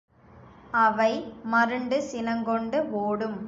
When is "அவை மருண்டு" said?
0.83-1.97